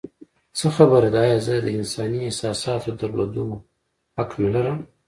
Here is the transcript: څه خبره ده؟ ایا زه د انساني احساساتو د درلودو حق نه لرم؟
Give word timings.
څه 0.57 0.67
خبره 0.75 1.09
ده؟ 1.13 1.21
ایا 1.27 1.37
زه 1.45 1.53
د 1.65 1.67
انساني 1.79 2.19
احساساتو 2.27 2.89
د 2.93 2.97
درلودو 3.01 3.43
حق 4.17 4.31
نه 4.43 4.49
لرم؟ 4.53 4.79